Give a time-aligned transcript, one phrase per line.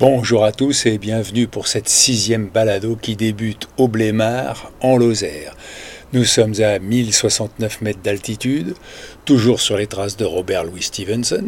[0.00, 5.54] Bonjour à tous et bienvenue pour cette sixième balado qui débute au Blémard, en Lozère.
[6.12, 8.74] Nous sommes à 1069 mètres d'altitude,
[9.24, 11.44] toujours sur les traces de Robert Louis Stevenson.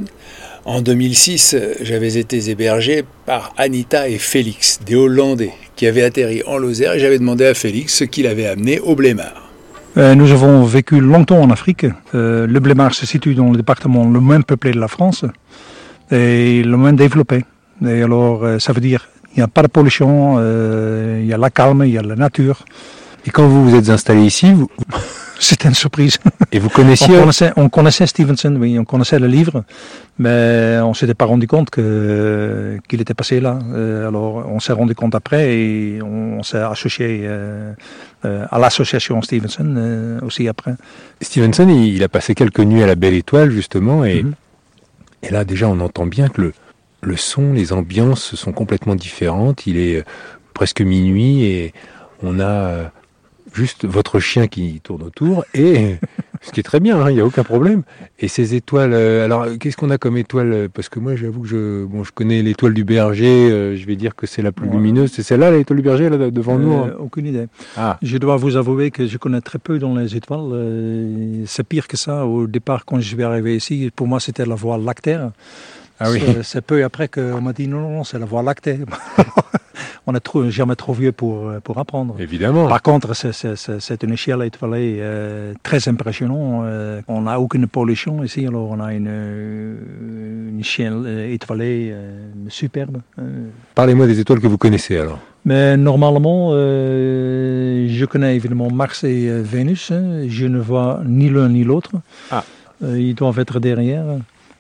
[0.65, 6.57] En 2006, j'avais été hébergé par Anita et Félix, des Hollandais, qui avaient atterri en
[6.57, 9.51] Lozère et j'avais demandé à Félix ce qu'il avait amené au Blémard.
[9.97, 11.85] Euh, nous avons vécu longtemps en Afrique.
[12.15, 15.25] Euh, le Blémard se situe dans le département le moins peuplé de la France
[16.13, 17.43] et le moins développé.
[17.85, 21.33] Et alors, euh, ça veut dire il n'y a pas de pollution, euh, il y
[21.35, 22.65] a la calme, il y a la nature.
[23.27, 24.71] Et quand vous vous êtes installé ici, vous...
[25.39, 26.17] C'était une surprise.
[26.51, 29.65] et vous connaissiez On connaissait, on connaissait Stevenson, oui, on connaissait le livre,
[30.19, 33.59] mais on s'était pas rendu compte que qu'il était passé là.
[33.75, 37.29] Euh, alors, on s'est rendu compte après et on, s'est associé
[38.23, 40.75] à l'association Stevenson aussi après.
[41.21, 44.25] Stevenson, il, a passé quelques nuits à la Belle Étoile justement, et,
[45.23, 46.55] et là déjà on entend bien que le
[47.03, 49.67] le son, les ambiances sont complètement différentes.
[49.67, 50.05] Il est euh,
[50.55, 51.73] presque minuit et
[52.23, 52.85] on a euh,
[53.55, 55.97] juste votre chien qui tourne autour et
[56.43, 57.83] ce qui est très bien, hein, il n'y a aucun problème.
[58.19, 61.49] Et ces étoiles, euh, alors qu'est-ce qu'on a comme étoile Parce que moi j'avoue que
[61.49, 64.67] je, bon, je connais l'étoile du berger, euh, je vais dire que c'est la plus
[64.67, 64.75] Ouais.
[64.75, 65.13] lumineuse.
[65.13, 67.47] C'est celle-là l'étoile du berger là devant nous Euh, hein aucune idée.
[67.77, 70.41] Ah, Je dois vous avouer que je connais très peu dans les étoiles.
[70.53, 72.27] Euh, C'est pire que ça.
[72.27, 75.19] Au départ, quand je suis arrivé ici, pour moi, c'était la voie lactée.
[76.01, 76.21] Ah oui.
[76.43, 78.79] C'est- peu après qu'on m'a dit non, non, c'est la voie lactée.
[80.09, 82.15] On est trop, jamais trop vieux pour, euh, pour apprendre.
[82.21, 82.69] Évidemment.
[82.69, 86.63] Par contre, c'est- une échelle étoilée euh, très impressionnante.
[86.65, 92.29] Euh, on n'a aucune pollution ici, alors on a une, euh, une échelle étoilée euh,
[92.49, 92.99] superbe.
[93.75, 95.19] Parlez-moi des étoiles que vous connaissez alors.
[95.45, 99.91] mais normalement, je connais évidemment Mars et Vénus.
[99.91, 100.27] hein.
[100.29, 101.91] Je ne vois ni l'un ni l'autre.
[102.31, 102.45] Ah.
[102.83, 104.05] Ils doivent être derrière.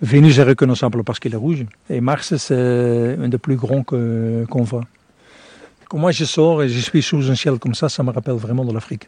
[0.03, 1.65] Vénus est reconnaissable parce qu'il est rouge.
[1.89, 4.84] Et Mars, c'est un des plus grands qu'on voit.
[5.89, 8.35] Quand moi je sors et je suis sous un ciel comme ça, ça me rappelle
[8.35, 9.06] vraiment de l'Afrique.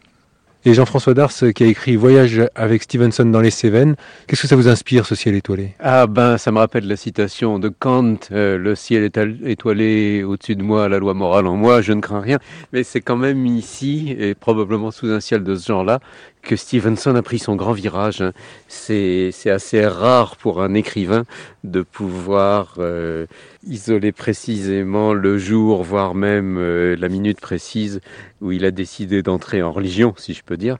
[0.65, 3.95] Et Jean-François Dars euh, qui a écrit Voyage avec Stevenson dans les Cévennes.
[4.27, 5.73] Qu'est-ce que ça vous inspire ce ciel étoilé?
[5.79, 10.57] Ah ben, ça me rappelle la citation de Kant, euh, le ciel est étoilé au-dessus
[10.57, 12.39] de moi, la loi morale en moi, je ne crains rien.
[12.73, 16.01] Mais c'est quand même ici, et probablement sous un ciel de ce genre-là,
[16.41, 18.21] que Stevenson a pris son grand virage.
[18.21, 18.31] hein.
[18.67, 21.25] C'est assez rare pour un écrivain
[21.63, 23.25] de pouvoir euh,
[23.67, 27.99] isoler précisément le jour, voire même euh, la minute précise
[28.41, 30.77] où il a décidé d'entrer en religion, si je peux dire.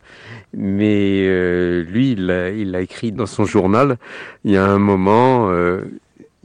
[0.53, 3.97] Mais euh, lui, il l'a écrit dans son journal.
[4.45, 5.51] Il y a un moment,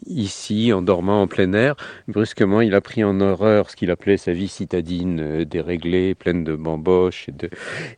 [0.06, 1.76] ici, en dormant en plein air,
[2.08, 6.44] brusquement, il a pris en horreur ce qu'il appelait sa vie citadine, euh, déréglée, pleine
[6.44, 7.50] de bamboches, et, de,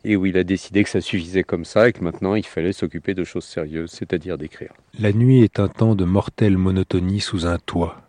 [0.03, 2.73] et où il a décidé que ça suffisait comme ça et que maintenant, il fallait
[2.73, 4.73] s'occuper de choses sérieuses, c'est-à-dire d'écrire.
[4.99, 8.01] La nuit est un temps de mortelle monotonie sous un toit.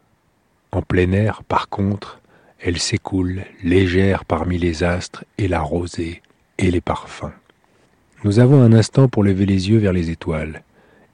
[0.73, 2.21] En plein air, par contre,
[2.61, 6.23] elle s'écoule, légère parmi les astres et la rosée
[6.59, 7.33] et les parfums.
[8.25, 10.63] Nous avons un instant pour lever les yeux vers les étoiles,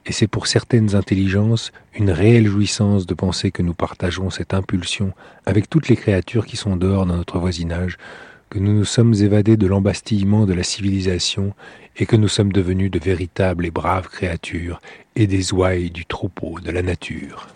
[0.07, 5.13] et c'est pour certaines intelligences une réelle jouissance de penser que nous partageons cette impulsion
[5.47, 7.97] avec toutes les créatures qui sont dehors dans notre voisinage,
[8.51, 11.55] que nous nous sommes évadés de l'embastillement de la civilisation
[11.97, 14.81] et que nous sommes devenus de véritables et braves créatures
[15.17, 17.49] et des ouailles du troupeau de la nature.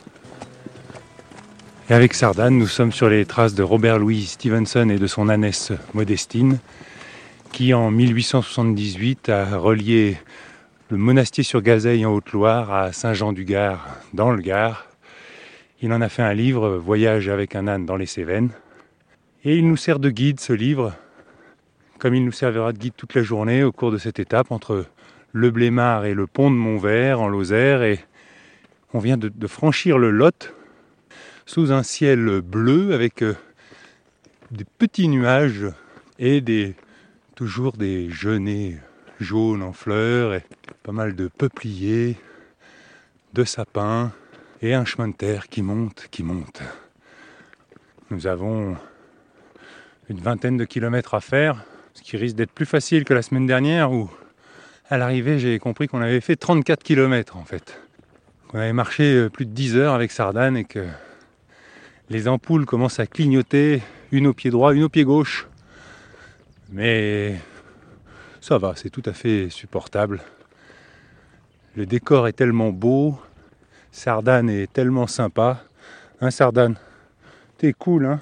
[1.91, 5.29] Et avec Sardane, nous sommes sur les traces de Robert Louis Stevenson et de son
[5.29, 6.59] ânesse Modestine,
[7.53, 10.19] qui en 1878 a relié
[10.91, 14.87] le monastier sur Gazeille en Haute-Loire à Saint-Jean-du-Gard dans le Gard.
[15.83, 18.53] Il en a fait un livre, Voyage avec un âne dans les Cévennes.
[19.45, 20.95] Et il nous sert de guide, ce livre,
[21.99, 24.87] comme il nous servira de guide toute la journée au cours de cette étape entre
[25.33, 27.83] le Blémard et le pont de Montvert en Lozère.
[27.83, 28.01] Et
[28.95, 30.55] on vient de, franchir le Lot
[31.45, 33.35] sous un ciel bleu avec euh,
[34.53, 35.67] des petits nuages
[36.19, 36.75] et des,
[37.35, 38.79] toujours des genêts
[39.21, 40.41] jaunes en fleurs
[40.89, 42.17] pas mal de peupliers,
[43.35, 44.11] de sapins
[44.63, 46.63] et un chemin de terre qui monte, qui monte.
[48.09, 48.75] Nous avons
[50.09, 51.63] une vingtaine de kilomètres à faire,
[51.93, 54.09] ce qui risque d'être plus facile que la semaine dernière où,
[54.89, 57.79] à l'arrivée, j'ai compris qu'on avait fait 34 kilomètres en fait.
[58.49, 60.87] qu'on avait marché euh, plus de 10 heures avec Sardane et que
[62.09, 65.49] les ampoules commencent à clignoter, une au pied droit, une au pied gauche.
[66.73, 67.37] Mais
[68.41, 70.23] ça va, c'est tout à fait supportable.
[71.79, 73.17] Le décor est tellement beau,
[73.93, 75.63] Sardane est tellement sympa.
[76.21, 76.75] Hein Sardane?
[77.57, 78.21] T'es cool, hein?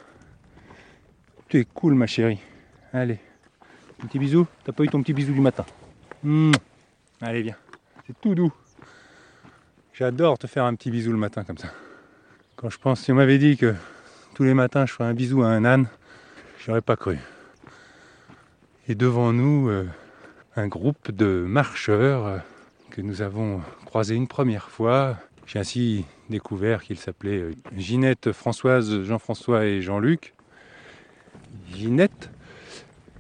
[1.49, 2.39] T'es cool ma chérie.
[2.93, 3.19] Allez,
[3.97, 5.65] petit bisou T'as pas eu ton petit bisou du matin?
[6.23, 6.53] Mmh.
[7.23, 7.57] Allez viens,
[8.07, 8.53] c'est tout doux.
[9.95, 11.69] J'adore te faire un petit bisou le matin comme ça.
[12.57, 13.75] Quand je pense, si on m'avait dit que
[14.35, 15.87] tous les matins je ferais un bisou à un âne,
[16.59, 17.17] j'aurais pas cru.
[18.87, 19.89] Et devant nous, euh,
[20.57, 22.39] un groupe de marcheurs euh,
[22.97, 25.19] que nous avons croisés une première fois.
[25.47, 30.33] J'ai ainsi découvert qu'ils s'appelaient euh, Ginette, Françoise, Jean-François et Jean-Luc.
[31.75, 32.31] Ginette,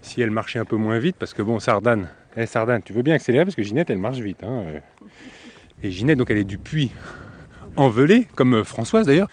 [0.00, 2.08] si elle marchait un peu moins vite, parce que bon, Sardane,
[2.38, 4.42] eh, Sardane, tu veux bien accélérer parce que Ginette, elle marche vite.
[4.44, 4.80] hein, euh.
[5.82, 6.90] Et Ginette, donc elle est du puits
[7.76, 9.28] envelé, comme euh, Françoise d'ailleurs.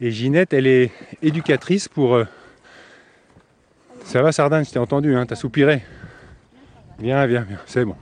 [0.00, 0.92] Et Ginette, elle est
[1.22, 2.22] éducatrice pour.
[4.04, 5.82] Ça va, Sardane, je t'ai entendu, hein, t'as soupiré.
[7.00, 7.96] Viens, viens, viens, c'est bon.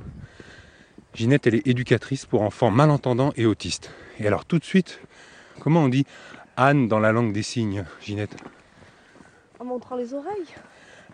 [1.20, 3.90] Ginette, elle est éducatrice pour enfants malentendants et autistes.
[4.20, 5.00] Et alors, tout de suite,
[5.60, 6.06] comment on dit
[6.56, 8.34] Anne dans la langue des signes, Ginette?
[9.58, 10.48] En montrant les oreilles.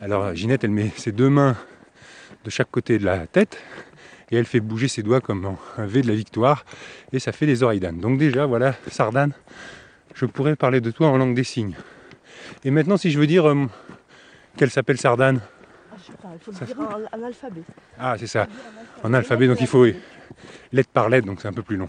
[0.00, 1.56] Alors, Ginette, elle met ses deux mains
[2.44, 3.58] de chaque côté de la tête
[4.31, 6.64] et elle fait bouger ses doigts comme un V de la victoire
[7.12, 7.99] et ça fait des oreilles d'âne.
[7.99, 9.32] Donc, déjà, voilà, Sardane,
[10.14, 11.75] je pourrais parler de toi en langue des signes.
[12.62, 13.67] Et maintenant, si je veux dire euh,
[14.56, 15.41] qu'elle s'appelle Sardane,
[16.28, 17.62] Ah, il faut Ça le dire en, en alphabet.
[17.99, 18.49] ah, c'est ça,
[19.05, 19.87] en alphabet, donc il faut
[20.73, 21.88] lettre par lettre, donc c'est un peu plus long.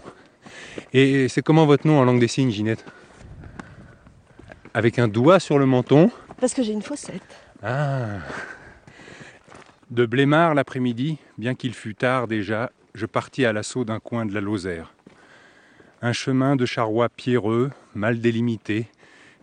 [0.92, 2.84] Et c'est comment votre nom en langue des signes, Ginette?
[4.74, 6.10] Avec un doigt sur le menton.
[6.40, 7.22] Parce que j'ai une fossette.
[7.62, 8.18] Ah
[9.90, 14.32] De Blémard l'après-midi, bien qu'il fût tard déjà, je partis à l'assaut d'un coin de
[14.34, 14.92] la Lozère.
[16.00, 18.86] Un chemin de charrois pierreux, mal délimité,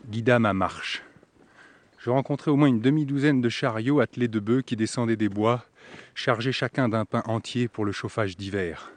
[0.10, 1.04] guida ma marche.
[2.06, 5.66] Je rencontrai au moins une demi-douzaine de chariots attelés de bœufs qui descendaient des bois,
[6.14, 8.92] chargés chacun d'un pain entier pour le chauffage d'hiver.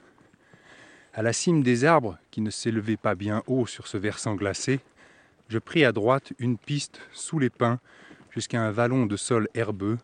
[1.15, 4.79] À la cime des arbres, qui ne s'élevaient pas bien haut sur ce versant glacé,
[5.47, 7.79] je pris à droite une piste sous les pins
[8.29, 9.97] jusqu'à un vallon de sol herbeux,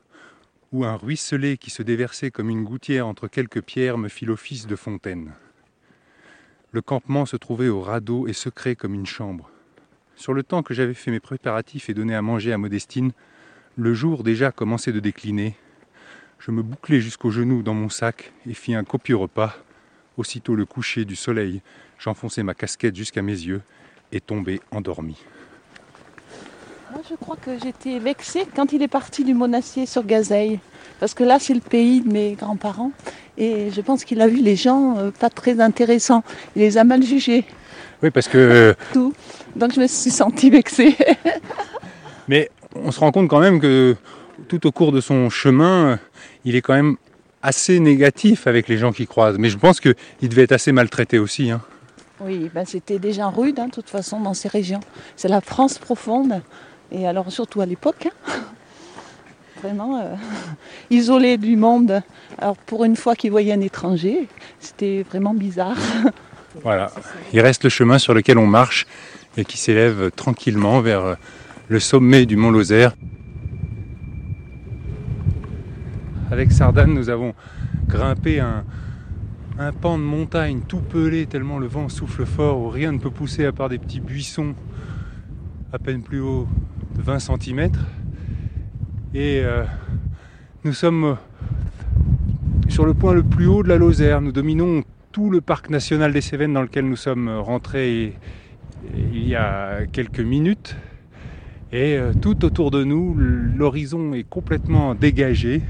[0.71, 4.65] où un ruisselet qui se déversait comme une gouttière entre quelques pierres me fit l'office
[4.65, 5.33] de fontaine.
[6.71, 9.51] Le campement se trouvait au radeau et secret comme une chambre.
[10.15, 13.11] Sur le temps que j'avais fait mes préparatifs et donné à manger à Modestine,
[13.77, 15.55] le jour déjà commençait de décliner.
[16.39, 19.55] Je me bouclai jusqu'aux genoux dans mon sac et fis un copieux repas.
[20.17, 21.61] Aussitôt le coucher du soleil,
[21.99, 23.61] j'enfonçai ma casquette jusqu'à mes yeux
[24.13, 25.17] et tombai endormi.
[27.09, 30.59] Je crois que j'étais vexée quand il est parti du monastier sur Gazeille.
[30.99, 32.91] Parce que là, c'est le pays de mes grands-parents.
[33.37, 36.23] Et je pense qu'il a vu les gens euh, pas très intéressants.
[36.55, 37.43] Il les a mal jugés.
[38.03, 39.13] Oui, parce que Tout.
[39.55, 40.95] Donc, je me suis sentie vexée.
[42.27, 43.95] Mais on se rend compte quand même que
[44.47, 45.99] tout au cours de son chemin,
[46.43, 46.97] il est quand même
[47.41, 49.37] assez négatif avec les gens qu'il croise.
[49.37, 49.95] Mais je pense qu'il
[50.29, 51.51] devait être assez maltraité aussi.
[51.51, 51.61] hein.
[52.21, 54.79] Oui, ben c'était des gens rudes, hein, de toute façon, dans ces régions.
[55.15, 56.41] C'est la France profonde.
[56.91, 58.07] Et alors, surtout à l'époque.
[58.07, 58.31] hein.
[59.61, 60.15] Vraiment euh,
[60.89, 62.01] isolé du monde.
[62.37, 64.27] Alors, pour une fois qu'il voyait un étranger,
[64.59, 65.77] c'était vraiment bizarre.
[66.63, 66.91] Voilà.
[67.33, 68.85] Il reste le chemin sur lequel on marche
[69.37, 71.15] et qui s'élève tranquillement vers euh,
[71.67, 72.95] le sommet du mont Lozère.
[76.31, 77.33] Avec Sardane, nous avons
[77.87, 78.63] grimpé un,
[79.81, 83.45] pan de montagne tout pelé tellement le vent souffle fort où rien ne peut pousser
[83.45, 84.53] à part des petits buissons
[85.71, 86.47] à peine plus haut
[86.95, 87.69] de 20 cm.
[89.13, 89.63] Et euh,
[90.63, 91.13] nous sommes euh,
[92.69, 94.19] sur le point le plus haut de la Lozère.
[94.19, 94.83] Nous dominons
[95.23, 98.13] le parc national des Cévennes dans lequel nous sommes rentrés
[99.13, 100.75] il y a quelques minutes.
[101.71, 105.61] Et euh, tout autour de nous, l'horizon est complètement dégagé.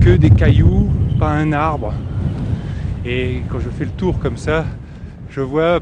[0.00, 1.94] Que des cailloux, pas un arbre.
[3.04, 4.66] Et quand je fais le tour comme ça,
[5.30, 5.80] je vois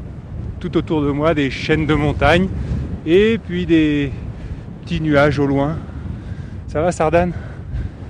[0.60, 2.48] tout autour de moi des chaînes de montagnes
[3.06, 4.12] et puis des
[4.82, 5.78] petits nuages au loin.
[6.68, 7.32] Ça va Sardane?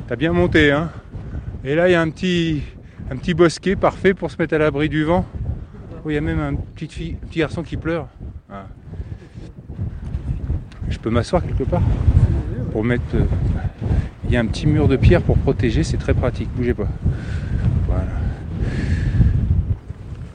[0.08, 0.90] T'as bien monté hein?
[1.64, 2.62] Et là il y a un petit,
[3.10, 5.24] un petit bosquet parfait pour se mettre à l'abri du vent.
[6.04, 8.08] Oh, il y a même un petit, fille, un petit garçon qui pleure.
[8.50, 8.66] Ah.
[10.88, 11.82] Je peux m'asseoir quelque part
[12.72, 13.02] Pour mettre.
[13.14, 13.24] euh,
[14.26, 16.88] Il y a un petit mur de pierre pour protéger, c'est très pratique, bougez pas.
[17.86, 18.02] Voilà.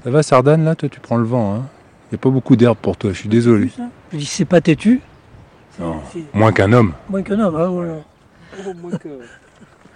[0.03, 1.65] Ça va Sardane là Toi tu prends le vent hein
[2.10, 3.69] Il n'y a pas beaucoup d'herbe pour toi, je suis désolé.
[4.13, 5.01] Je dis, c'est pas têtu.
[5.79, 5.98] Non.
[6.34, 6.93] Moins qu'un homme.
[7.10, 7.55] moins qu'un homme.
[7.55, 7.93] hein, voilà.
[8.65, 9.10] Oh, moins que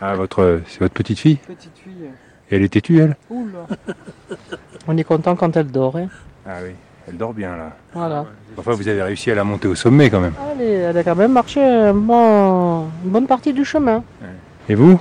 [0.02, 1.94] Ah votre c'est votre petite fille petite fille.
[2.50, 3.68] Et elle est têtue, elle Oula.
[4.88, 5.96] On est content quand elle dort.
[5.96, 6.08] Hein.
[6.46, 6.72] Ah oui,
[7.08, 7.76] elle dort bien là.
[7.94, 8.26] Voilà.
[8.58, 10.34] Enfin, vous avez réussi à la monter au sommet quand même.
[10.56, 14.04] Elle, est- elle a quand même marché un bon- une bonne partie du chemin.
[14.68, 15.00] Et vous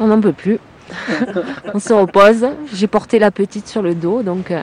[0.00, 0.58] On n'en peut plus.
[1.74, 2.46] on se repose.
[2.72, 4.50] J'ai porté la petite sur le dos, donc.
[4.50, 4.62] euh,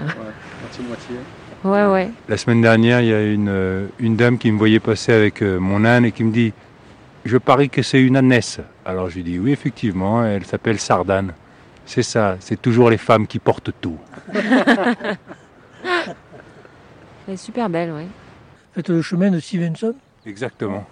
[1.65, 2.09] Ouais, ouais.
[2.27, 5.41] La semaine dernière, il y a une, euh, une dame qui me voyait passer avec
[5.41, 6.51] euh, mon âne et qui me dit
[7.23, 8.59] Je parie que c'est une ânesse.
[8.85, 11.33] Alors je lui dis Oui, effectivement, elle s'appelle Sardane.
[11.85, 13.97] C'est ça, c'est toujours les femmes qui portent tout.
[17.27, 18.07] Elle est super belle, ouais.
[18.73, 19.93] Faites le chemin de Stevenson?
[20.25, 20.85] Exactement.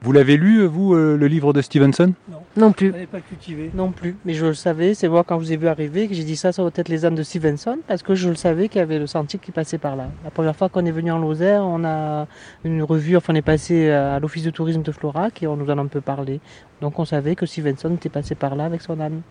[0.00, 2.12] Vous l'avez lu, vous, euh, le livre de Stevenson?
[2.30, 2.88] Non plus.
[2.88, 3.70] Elle n'est pas cultivée.
[3.74, 4.16] Non plus.
[4.24, 6.36] Mais je le savais, c'est moi quand je vous ai vu arriver que j'ai dit
[6.36, 8.82] ça, ça doit être les ânes de Stevenson, parce que je le savais qu'il y
[8.82, 10.08] avait le sentier qui passait par là.
[10.24, 12.26] La première fois qu'on est venu en Lozère, on a
[12.64, 15.70] une revue, enfin on est passé à l'office de tourisme de Florac et on nous
[15.70, 16.40] en a un peu parlé.
[16.80, 19.22] Donc on savait que Stevenson était passé par là avec son âne.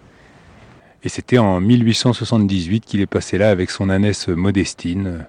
[1.03, 5.19] Et c'était en 1878 qu'il est passé là avec son ânesse Modestine euh,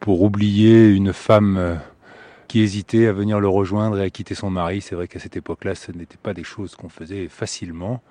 [0.00, 1.74] pour oublier une femme euh,
[2.48, 4.80] qui hésitait à venir le rejoindre et à quitter son mari.
[4.80, 8.02] C'est vrai qu'à cette époque-là, ce n'était pas des choses qu'on faisait facilement.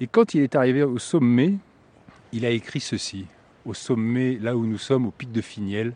[0.00, 1.54] Et quand il est arrivé au sommet,
[2.32, 3.26] il a écrit ceci.
[3.64, 5.94] Au sommet, là où nous sommes, au pic de Finiel,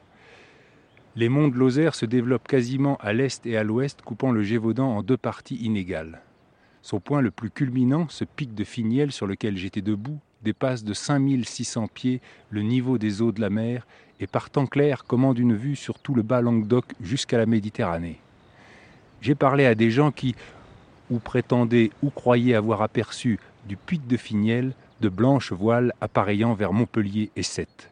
[1.17, 4.97] les monts de Lozère se développent quasiment à l'est et à l'ouest, coupant le Gévaudan
[4.97, 6.23] en deux parties inégales.
[6.81, 10.95] Son point le plus culminant, ce pic de Finiel sur lequel j'étais debout, dépasse de
[10.95, 12.21] 5600 pieds
[12.51, 13.87] le niveau des eaux de la mer
[14.23, 18.21] et par temps clair commande une vue sur tout le bas Languedoc jusqu'à la Méditerranée.
[19.21, 20.37] J'ai parlé à des gens qui
[21.11, 26.73] ou prétendaient ou croyaient avoir aperçu du pic de Finiel de blanches voiles appareillant vers
[26.73, 27.91] Montpellier et Sète.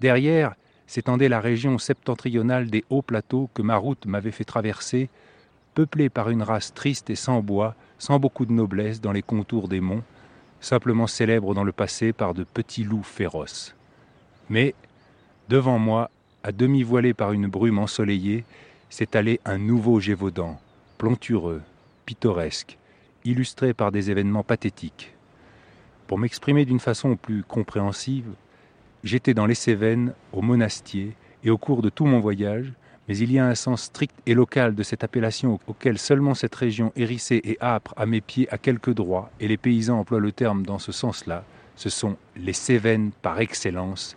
[0.00, 0.54] Derrière
[0.86, 5.08] s'étendait la région septentrionale des hauts plateaux que ma route m'avait fait traverser,
[5.74, 9.68] peuplée par une race triste et sans bois, sans beaucoup de noblesse dans les contours
[9.68, 10.02] des monts,
[10.60, 13.74] simplement célèbre dans le passé par de petits loups féroces.
[14.50, 14.74] Mais,
[15.50, 16.12] devant moi,
[16.44, 18.44] à demi voilé par une brume ensoleillée,
[18.88, 20.60] s'étalait un nouveau Gévaudan,
[20.96, 21.60] plantureux,
[22.06, 22.78] pittoresque,
[23.24, 25.12] illustré par des événements pathétiques.
[26.06, 28.30] Pour m'exprimer d'une façon plus compréhensive,
[29.02, 32.72] j'étais dans les Cévennes, au Monastier, et au cours de tout mon voyage,
[33.08, 36.54] mais il y a un sens strict et local de cette appellation auquel seulement cette
[36.54, 40.30] région hérissée et âpre à mes pieds a quelques droits, et les paysans emploient le
[40.30, 41.42] terme dans ce sens-là,
[41.74, 44.16] ce sont les Cévennes par excellence,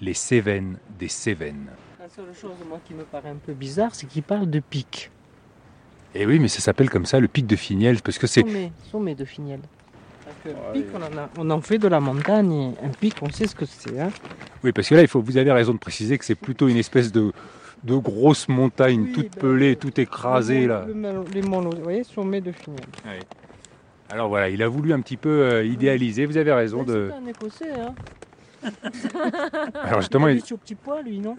[0.00, 1.66] les Cévennes des Cévennes.
[1.98, 5.10] La seule chose moi qui me paraît un peu bizarre, c'est qu'il parle de pic.
[6.14, 8.40] Et oui, mais ça s'appelle comme ça le pic de Finiel, parce que c'est...
[8.40, 9.60] Sommet, sommet de Finiel.
[10.24, 13.30] Parce que pic, on en, a- on en fait de la montagne, un pic, on
[13.30, 13.98] sait ce que c'est.
[14.00, 14.10] Hein.
[14.64, 16.76] Oui, parce que là, il faut, vous avez raison de préciser que c'est plutôt une
[16.78, 17.32] espèce de,
[17.84, 20.86] de grosse montagne Oui, toute ben, pelée, toute écrasée, Le là.
[20.88, 22.80] le les monts, vous voyez, sommet de Finiel.
[24.10, 27.10] Alors voilà, il a voulu un petit peu euh, idéaliser, vous avez raison Ouais, de...
[27.12, 27.94] C'est un écossais, hein.
[29.82, 31.36] Alors justement, il au petit pois, lui, non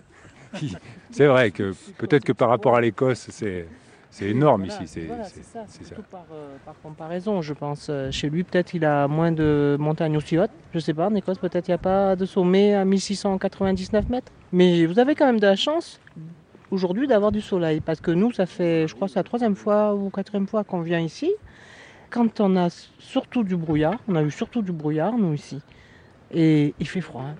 [1.11, 3.67] c'est vrai que peut-être que par rapport à l'Écosse, c'est,
[4.09, 4.93] c'est énorme Voilà, ici.
[4.93, 5.95] C'est, voilà, ça, ça.
[6.11, 7.87] par, euh, par comparaison, je pense.
[7.89, 10.51] Euh, Chez lui, peut-être il a moins de montagnes aussi hautes.
[10.73, 14.31] Je sais pas, en Écosse, peut-être il n'y a pas de sommet à 1699 mètres.
[14.51, 16.01] Mais vous avez quand même de la chance
[16.71, 17.79] aujourd'hui d'avoir du soleil.
[17.79, 20.81] Parce que nous, ça fait, je crois, c'est la troisième fois ou quatrième fois qu'on
[20.81, 21.31] vient ici.
[22.09, 22.67] Quand on a
[22.99, 25.61] surtout du brouillard, on a eu surtout du brouillard, nous ici.
[26.33, 27.23] Et il fait froid.
[27.23, 27.35] hein.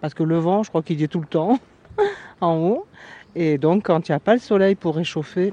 [0.00, 1.58] Parce que le vent, je crois qu'il y est tout le temps,
[2.40, 2.86] en haut.
[3.34, 5.52] Et donc, quand il n'y a pas le soleil pour réchauffer,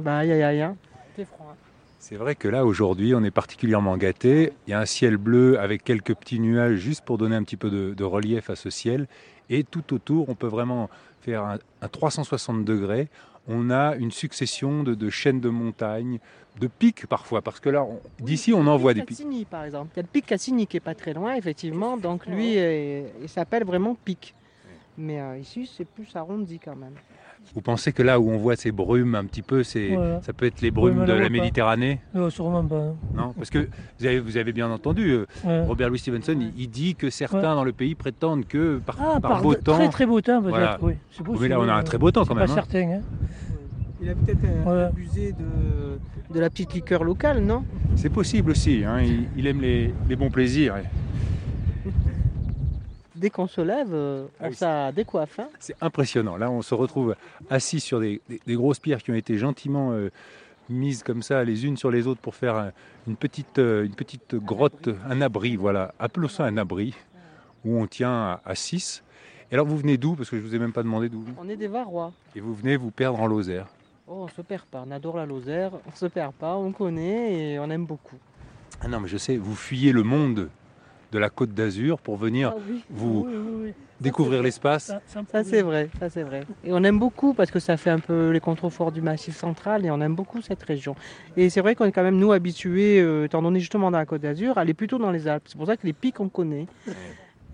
[0.00, 0.76] bah aïe aïe aïe, hein.
[1.16, 1.56] fait froid.
[1.98, 4.52] C'est vrai que là, aujourd'hui, on est particulièrement gâté.
[4.66, 7.56] Il y a un ciel bleu avec quelques petits nuages juste pour donner un petit
[7.56, 9.08] peu de, relief à ce ciel.
[9.50, 13.08] Et tout autour, on peut vraiment faire un 360 degrés.
[13.48, 16.18] On a une succession de, de chaînes de montagnes,
[16.60, 19.16] de pics parfois, parce que là, on- d'ici, on en voit des pics.
[19.18, 19.90] Cassini, par exemple.
[19.94, 21.96] Il y a le pic Cassini qui est pas très loin, effectivement.
[21.96, 24.34] Donc lui, euh, il s'appelle vraiment pic.
[24.98, 26.94] Mais euh, ici, c'est plus arrondi quand même.
[27.54, 30.20] Vous pensez que là où on voit ces brumes un petit peu, c'est, Voilà.
[30.22, 31.28] ça peut être les brumes de la pas.
[31.28, 31.98] Méditerranée?
[32.14, 32.76] Non, sûrement pas.
[32.76, 32.94] hein.
[33.16, 35.62] Non, parce que vous avez, vous avez bien entendu, euh, Ouais.
[35.62, 37.42] Robert Louis Stevenson, il, il dit que certains Ouais.
[37.42, 39.74] dans le pays prétendent que par, Ah, par par beau de- temps.
[39.76, 40.78] très très beau temps peut-être, Voilà.
[40.82, 40.94] oui.
[41.10, 42.54] C'est Oui, mais là, on a un très beau temps quand même, Pas hein.
[42.54, 42.90] certain.
[42.98, 43.00] Hein.
[44.00, 47.64] Il a peut-être abusé de, de la petite liqueur locale, non?
[47.96, 50.74] C'est possible aussi, hein, il, il aime les, les bons plaisirs.
[53.18, 55.38] Dès qu'on se lève, euh, Ah on oui, ça décoiffe.
[55.40, 56.36] Hein C'est impressionnant.
[56.36, 57.14] Là, on se retrouve
[57.50, 60.10] assis sur des, des- des grosses pierres qui ont été gentiment euh,
[60.68, 62.72] mises comme ça, les unes sur les autres, pour faire un-
[63.06, 65.94] une petite, euh, une petite grotte, un abri, voilà.
[65.98, 66.94] Appelons ça un abri,
[67.64, 69.02] où on tient à 6.
[69.50, 70.14] Et alors, vous venez d'où?
[70.14, 71.24] Parce que je vous ai même pas demandé d'où.
[71.40, 72.12] on est des Varois.
[72.36, 73.66] Et vous venez vous perdre en Lozère.
[74.06, 74.84] Oh, on se perd pas.
[74.86, 75.72] On adore la Lozère.
[75.86, 76.56] On se perd pas.
[76.56, 78.16] On connaît et on aime beaucoup.
[78.80, 80.48] Ah non, mais je sais, vous fuyez le monde
[81.12, 83.74] de la Côte d'Azur pour venir Ah oui, vous oui, oui, oui.
[84.00, 84.84] découvrir l'espace.
[84.86, 86.42] Ça, ça me Ça c'est vrai, ça c'est vrai.
[86.64, 89.86] Et on aime beaucoup parce que ça fait un peu les contreforts du Massif central
[89.86, 90.94] et on aime beaucoup cette région.
[91.36, 94.06] Et c'est vrai qu'on est quand même nous habitués, euh, étant donné justement dans la
[94.06, 95.44] Côte d'Azur, à aller plutôt dans les Alpes.
[95.46, 96.66] C'est pour ça que les pics on connaît.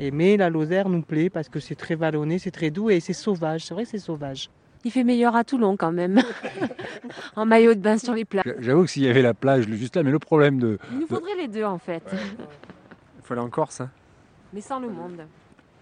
[0.01, 2.99] Et, mais la Lozère nous plaît parce que c'est très vallonné, c'est très doux et
[2.99, 3.65] c'est sauvage.
[3.67, 4.51] C'est vrai que c'est sauvage.
[4.85, 6.21] Il fait meilleur à Toulon quand même.
[7.37, 8.45] en maillot de bain sur les plages.
[8.59, 10.79] J'avoue que s'il y avait la plage juste là, mais le problème de.
[10.93, 12.03] Il nous faudrait les deux en fait.
[13.25, 13.81] Il faut aller en Corse.
[13.81, 13.91] hein.
[14.53, 15.23] Mais sans le monde.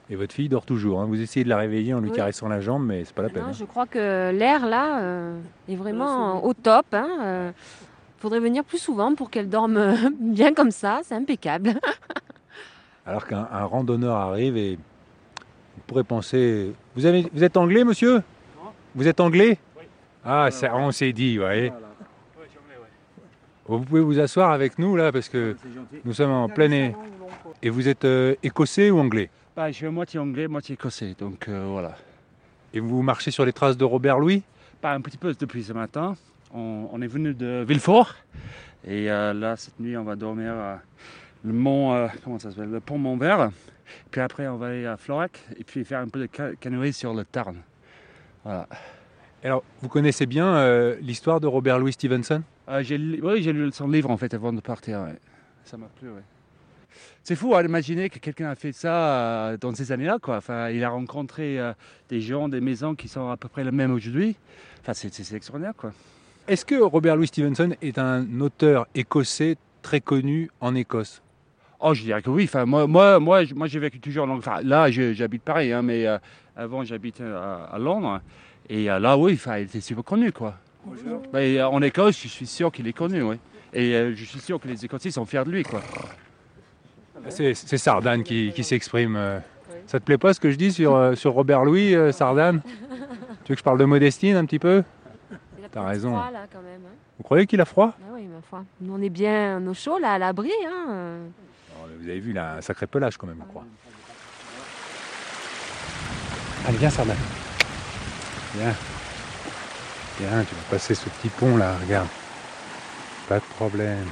[0.09, 1.01] Et votre fille dort toujours.
[1.01, 1.07] hein.
[1.07, 2.17] Vous essayez de la réveiller en lui Oui.
[2.17, 3.43] caressant la jambe, mais c'est pas la peine.
[3.43, 3.53] Non, hein.
[3.53, 6.87] je crois que l'air là euh, est vraiment au top.
[6.93, 7.53] Il hein, euh,
[8.19, 11.01] faudrait venir plus souvent pour qu'elle dorme bien comme ça.
[11.03, 11.75] C'est impeccable.
[13.07, 16.73] Alors qu'un un randonneur arrive et vous pourrez penser.
[16.95, 18.23] Vous, avez, vous êtes anglais, monsieur?
[18.95, 19.59] Vous êtes anglais?
[20.25, 21.73] Ah, ça, on s'est dit, vous voyez.
[23.67, 25.57] Vous pouvez vous asseoir avec nous là parce que
[26.05, 26.95] nous sommes en plein air.
[27.63, 31.49] Et vous êtes euh, écossais ou anglais Bah, je suis moitié anglais, moitié écossais, donc
[31.49, 31.97] euh, voilà.
[32.75, 34.43] Et vous marchez sur les traces de Robert Louis?
[34.81, 36.17] Pas un petit peu depuis ce matin.
[36.55, 38.15] On, on est venu de Villefort.
[38.87, 40.81] Et euh, là, cette nuit, on va dormir à
[41.45, 43.51] le mont, comment ça s'appelle, le pont Montvert.
[44.11, 46.93] Puis après, on va aller à Florac et puis faire un peu de ca- canoë
[46.93, 47.57] sur le Tarn.
[48.45, 48.69] Voilà.
[49.45, 52.43] Alors, vous connaissez bien euh, l'histoire de Robert Louis Stevenson?
[52.69, 52.83] Euh,
[53.23, 55.01] oui, j'ai lu son livre en fait avant de partir.
[55.03, 55.17] ouais.
[55.65, 56.09] Ça m'a plu.
[56.11, 56.23] ouais.
[57.25, 60.19] C'est fou à imaginer que quelqu'un a fait ça euh, dans ces années-là.
[60.21, 60.39] Quoi.
[60.39, 61.73] Enfin, il a rencontré euh,
[62.09, 64.35] des gens, des maisons qui sont à peu près les mêmes aujourd'hui.
[64.81, 65.75] Enfin, c'est, extraordinaire.
[65.77, 65.93] Quoi.
[66.49, 71.23] Est-ce que Robert Louis Stevenson est un auteur écossais très connu en Écosse?
[71.79, 72.45] Oh, je dirais que oui.
[72.45, 74.55] Enfin, moi, moi, moi, moi j'ai vécu toujours en Angleterre.
[74.55, 76.19] Enfin, là, je- j'habite Paris, hein, mais euh,
[76.57, 78.21] avant, j'habitais à, à Londres.
[78.69, 80.33] Et euh, là, oui, enfin, il était super connu.
[80.33, 80.57] Quoi.
[81.33, 83.23] Mais, euh, en Écosse, je suis sûr qu'il est connu.
[83.23, 83.37] Oui.
[83.73, 85.63] Et euh, je suis sûr que les Écossais sont fiers de lui.
[85.63, 85.81] Quoi.
[87.29, 89.17] C'est c'est Sardane qui, qui s'exprime.
[89.17, 89.39] euh.
[89.87, 92.61] Ça te plaît pas ce que je dis sur, euh, sur Robert Louis, euh, Sardane?
[93.45, 94.83] Tu veux que je parle de Modestine un petit peu?
[95.59, 96.11] Il a T'as raison.
[96.11, 96.81] froid, là, quand même.
[96.87, 96.95] hein.
[97.19, 97.93] Vous croyez qu'il a froid?
[98.01, 98.65] Ah oui, ma foi.
[98.81, 100.51] Nous, on est bien au chaud, là, à l'abri.
[100.67, 100.87] Hein.
[100.91, 101.27] euh.
[102.01, 103.65] Vous avez vu, il a un sacré pelage quand même, je crois.
[106.69, 107.17] Allez, viens Sardane.
[108.57, 108.75] Viens.
[110.21, 112.09] Viens, tu vas passer ce petit pont là, regarde.
[113.29, 114.07] Pas de problème.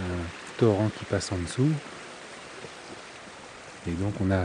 [0.00, 0.04] Un
[0.58, 1.70] torrent qui passe en dessous.
[3.86, 4.44] Et donc on a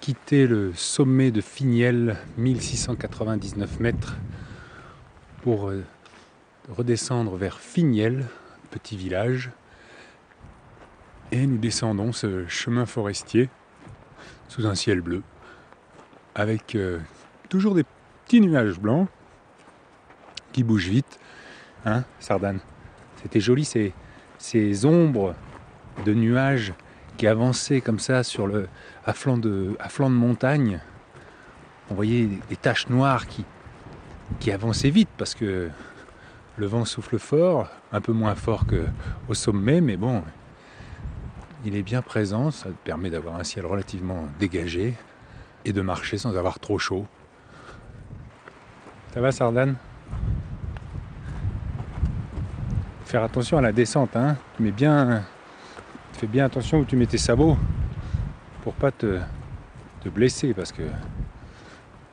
[0.00, 4.16] quitté le sommet de Finiel, 1699 mètres,
[5.42, 5.84] pour euh,
[6.68, 8.26] redescendre vers Finiel,
[8.72, 9.50] petit village.
[11.30, 13.48] Et nous descendons ce chemin forestier
[14.48, 15.22] sous un ciel bleu,
[16.34, 16.98] avec euh,
[17.48, 17.84] toujours des
[18.24, 19.08] petits nuages blancs
[20.52, 21.20] qui bougent vite.
[21.84, 22.58] Hein, Sardane
[23.22, 23.92] C'était joli ces,
[24.38, 25.34] ces ombres
[26.04, 26.72] de nuages
[27.16, 28.68] qui avançaient comme ça sur le,
[29.04, 29.76] à, flanc de,
[30.08, 30.80] montagne.
[31.90, 33.44] On voyait des, des taches noires qui,
[34.40, 35.68] qui avançaient vite parce que
[36.56, 40.22] le vent souffle fort, un peu moins fort qu'au sommet, mais bon,
[41.64, 44.94] il est bien présent, ça permet d'avoir un ciel relativement dégagé
[45.64, 47.06] et de marcher sans avoir trop chaud.
[49.14, 49.76] Ça va Sardane
[53.08, 54.36] Faire attention à la descente, hein.
[54.54, 55.24] Tu mets bien.
[56.12, 57.56] Fais bien attention où tu mets tes sabots
[58.62, 59.18] pour pas te,
[60.02, 60.82] te blesser parce que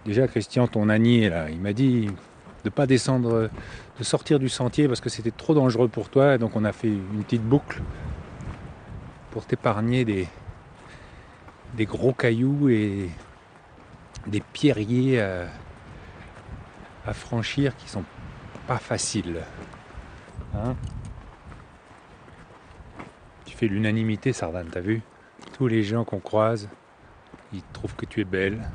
[0.05, 2.09] déjà Christian ton ânier là, il m'a dit
[2.63, 3.49] de pas descendre,
[3.99, 6.87] de sortir du sentier parce que c'était trop dangereux pour toi, donc on a fait
[6.87, 7.81] une petite boucle
[9.31, 10.29] pour t'épargner des,
[11.75, 13.09] des gros cailloux et
[14.27, 15.47] des pierriers à,
[17.05, 18.05] à franchir qui sont
[18.65, 19.41] pas faciles.
[20.55, 20.75] Hein
[23.45, 25.01] tu fais l'unanimité, Sardane, t'as vu?
[25.53, 26.67] Tous les gens qu'on croise,
[27.53, 28.69] ils trouvent que tu es belle.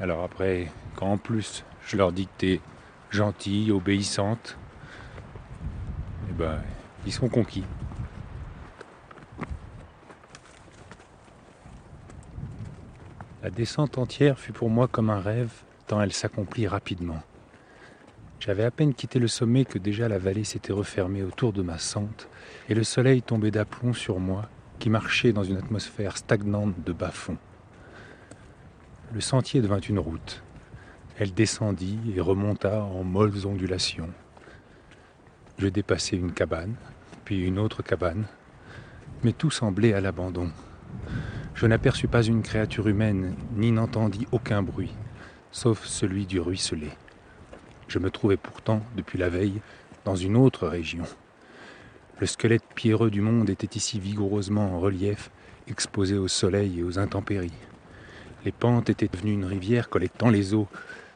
[0.00, 2.60] Alors après, quand en plus je leur dis que t'es
[3.10, 4.56] gentille, obéissante,
[6.30, 6.58] eh ben,
[7.06, 7.64] ils sont conquis.
[13.42, 15.52] La descente entière fut pour moi comme un rêve,
[15.86, 17.22] tant elle s'accomplit rapidement.
[18.44, 21.78] J'avais à peine quitté le sommet que déjà la vallée s'était refermée autour de ma
[21.78, 22.28] sente,
[22.68, 27.38] et le soleil tombait d'aplomb sur moi, qui marchait dans une atmosphère stagnante de bas-fond.
[29.14, 30.42] Le sentier devint une route.
[31.18, 34.10] Elle descendit et remonta en molles ondulations.
[35.56, 36.74] Je dépassai une cabane,
[37.24, 38.26] puis une autre cabane,
[39.22, 40.50] mais tout semblait à l'abandon.
[41.54, 44.92] Je n'aperçus pas une créature humaine, ni n'entendis aucun bruit,
[45.50, 46.90] sauf celui du ruisselet.
[47.88, 49.60] Je me trouvais pourtant, depuis la veille,
[50.04, 51.04] dans une autre région.
[52.20, 55.30] Le squelette pierreux du monde était ici vigoureusement en relief,
[55.68, 57.52] exposé au soleil et aux intempéries.
[58.44, 60.68] Les pentes étaient devenues une rivière collectant les eaux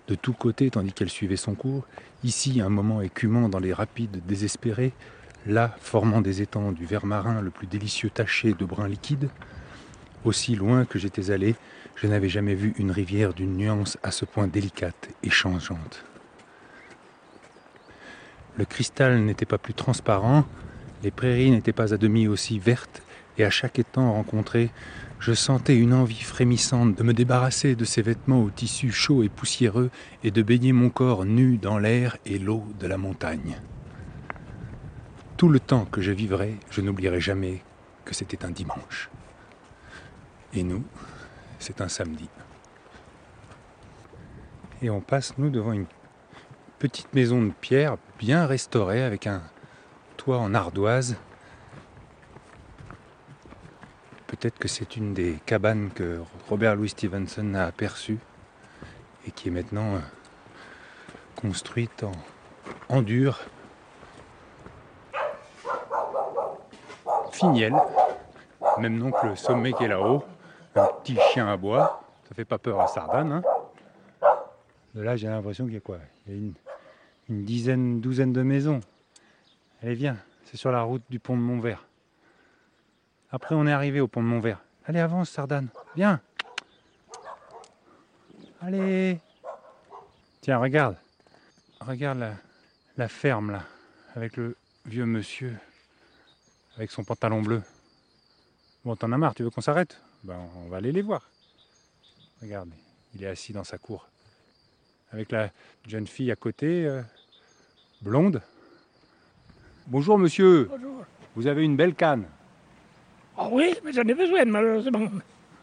[0.09, 1.85] de tous côtés tandis qu'elle suivait son cours,
[2.25, 4.93] ici un moment écumant dans les rapides désespérés,
[5.47, 9.29] là formant des étangs du vert marin le plus délicieux taché de brun liquide.
[10.25, 11.55] Aussi loin que j'étais allé,
[11.95, 16.08] je n'avais jamais vu une rivière d'une nuance à ce point délicate et changeante.
[18.59, 20.45] Le cristal n'était pas plus transparent,
[21.05, 23.03] les prairies n'étaient pas à demi aussi vertes,
[23.39, 24.71] et à chaque étang rencontré,
[25.21, 29.29] je sentais une envie frémissante de me débarrasser de ces vêtements au tissu chaud et
[29.29, 29.91] poussiéreux
[30.25, 33.61] et de baigner mon corps nu dans l'air et l'eau de la montagne.
[35.37, 37.63] Tout le temps que je vivrai, je n'oublierai jamais
[38.05, 39.09] que c'était un dimanche.
[40.53, 40.83] Et nous,
[41.61, 42.29] c'est un samedi.
[44.83, 45.87] Et on passe, nous, devant une
[46.81, 49.43] petite maison de pierre bien restaurée avec un
[50.17, 51.17] toit en ardoise
[54.27, 58.19] Peut-être que c'est une des cabanes que Robert Louis Stevenson a aperçues
[59.27, 60.01] et qui est maintenant euh,
[61.35, 62.13] construite en,
[62.95, 63.41] en dur.
[67.33, 67.75] Finiel,
[68.79, 70.23] même nom que le sommet qui est là-haut,
[70.77, 73.33] un petit chien à bois, ça fait pas peur à Sardane.
[73.33, 73.43] Hein.
[74.95, 75.99] De là, j'ai l'impression qu'il y a quoi?
[77.29, 78.81] Une dizaine, douzaine de maisons.
[79.83, 81.87] Allez, viens, c'est sur la route du pont de Montvert.
[83.31, 84.61] Après, on est arrivé au pont de Montvert.
[84.87, 85.69] Allez, avance, Sardane.
[85.95, 86.21] Viens.
[88.61, 89.21] Allez.
[90.41, 90.97] Tiens, regarde.
[91.81, 92.37] Regarde
[92.97, 93.65] la, ferme, là,
[94.17, 95.57] avec le vieux monsieur,
[96.77, 97.63] avec son pantalon bleu.
[98.85, 100.01] Bon, t'en as marre, tu veux qu'on s'arrête?
[100.25, 101.29] Ben, on va aller les voir.
[102.43, 102.71] Regarde,
[103.15, 104.09] il est assis dans sa cour.
[105.13, 105.51] Avec la
[105.87, 107.03] jeune fille à côté, euh,
[108.03, 108.41] blonde.
[109.87, 110.69] Bonjour, monsieur.
[110.71, 111.05] Bonjour.
[111.37, 112.25] Vous avez une belle canne.
[113.37, 115.09] Ah oui, mais j'en ai besoin, malheureusement.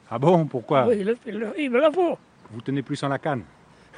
[0.09, 0.87] Ah bon, pourquoi?
[0.87, 2.17] Oui, il, il- il me la faut.
[2.51, 3.43] Vous tenez plus en la canne.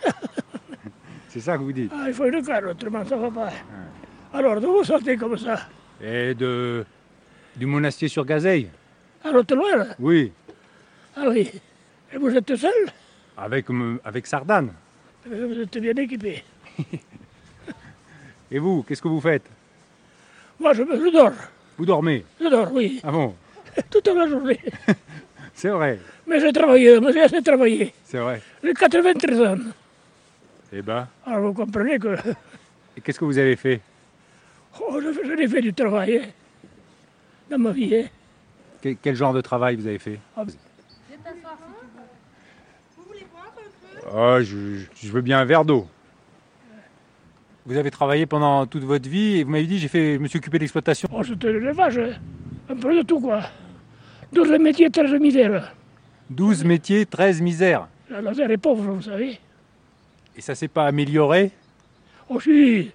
[1.30, 1.92] C'est ça que vous dites.
[1.94, 3.50] Ah, il faut une canne, autrement ça va pas.
[4.34, 5.68] Alors, d'où vous sortez comme ça?
[6.02, 6.86] Et de
[7.56, 8.70] du monastier sur Gazeille
[9.24, 10.32] À l'autre loin, là Oui,
[11.16, 11.50] Ah oui.
[12.14, 12.72] Et vous êtes seul?
[13.36, 14.74] Avec me- avec Sardane.
[15.30, 16.44] Euh, Vous êtes bien équipé.
[18.52, 19.46] Et vous, qu'est-ce que vous faites?
[20.60, 21.32] Moi, je, je dors.
[21.78, 22.26] Vous dormez?
[22.42, 23.00] Je dors, oui.
[23.04, 23.36] Ah bon?
[23.90, 24.60] Toute la journée.
[25.54, 27.92] C'est vrai, Mais j'ai travaillé, mais j'ai assez travaillé.
[28.04, 28.42] c'est vrai.
[28.64, 29.58] J'ai 93 ans.
[30.72, 32.16] Eh ben, Alors, vous comprenez que
[32.98, 33.82] et qu'est-ce que vous avez fait?
[34.80, 36.28] Oh, je, je l'ai fait du travail hein,
[37.50, 37.96] dans ma vie.
[37.96, 38.06] hein.
[38.82, 40.20] quel, quel genre de travail vous avez fait?
[40.36, 40.44] Ah,
[44.14, 45.88] Oh, je, je veux bien un verre d'eau.
[47.68, 50.28] Vous avez travaillé pendant toute votre vie et vous m'avez dit j'ai fait, je me
[50.30, 51.10] suis occupé de l'exploitation.
[51.12, 52.14] Oh, c'était l'élevage, hein.
[52.70, 53.42] un peu de tout, quoi.
[54.32, 55.76] 12 métiers, 13 misères.
[56.30, 57.90] 12 métiers, 13 misères.
[58.10, 59.38] La Lozère est pauvre, vous savez.
[60.38, 61.52] Et ça s'est pas amélioré?
[62.30, 62.90] Aussi,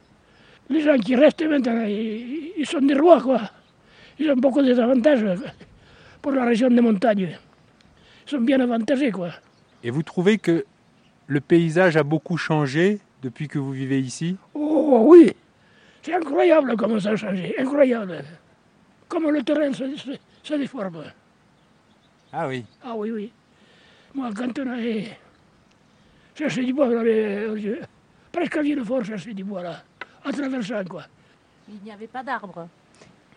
[0.71, 3.43] les gens qui restent maintenant, ils, ils sont des rois, quoi.
[4.19, 5.27] Ils ont beaucoup d'avantages
[6.23, 7.37] pour la région des montagnes.
[8.27, 9.33] Ils sont bien avantagés, quoi.
[9.85, 10.65] Et vous trouvez que
[11.27, 13.01] le paysage a beaucoup changé?
[13.23, 15.33] Depuis que vous vivez ici Oh oui,
[16.03, 18.23] c'est incroyable comment ça a changé, incroyable.
[19.09, 21.05] Comme le terrain se, se- se déforme.
[22.33, 22.65] Ah oui.
[22.85, 23.33] Ah oui, oui.
[24.15, 25.19] Moi, quand on allait
[26.35, 27.81] chercher du bois, on allait, euh,
[28.33, 29.83] presque à Villefort chercher du bois, là,
[30.25, 31.05] à traversant, quoi.
[31.69, 32.69] Il n'y avait pas d'arbres.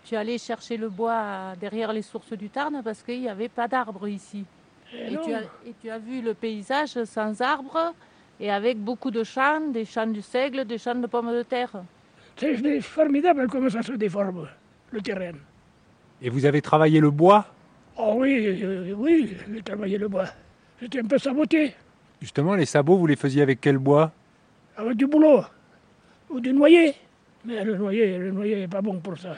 [0.05, 3.67] Tu allais chercher le bois derrière les sources du Tarn parce qu'il n'y avait pas
[3.67, 4.45] d'arbres ici.
[4.93, 7.93] Eh Et tu, as, et tu as vu le paysage sans arbres
[8.39, 11.71] et avec beaucoup de champs, des champs du seigle, des champs de pommes de terre.
[12.37, 14.47] C'est formidable comment ça se déforme,
[14.91, 15.37] le terrain.
[16.21, 17.45] Et vous avez travaillé le bois?
[17.97, 20.25] Oh oui, euh, oui, j'ai travaillé le bois.
[20.81, 21.73] J'étais un peu saboté,
[22.21, 24.11] Justement, les sabots, vous les faisiez avec quel bois?
[24.77, 25.43] Avec du boulot,
[26.29, 26.95] ou du noyer.
[27.43, 29.35] Mais le noyer, le noyer n'est pas bon pour ça.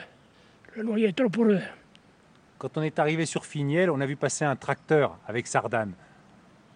[0.74, 1.60] Le noyer est trop pour eux.
[2.58, 5.92] Quand on est arrivé sur Finiel, on a vu passer un tracteur avec Sardane.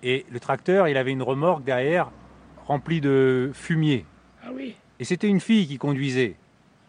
[0.03, 2.11] Et le tracteur, il avait une remorque derrière
[2.67, 4.05] remplie de fumier.
[4.45, 6.35] Ah oui, Et c'était une fille qui conduisait.